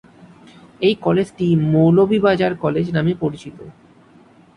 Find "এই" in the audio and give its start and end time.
0.81-0.95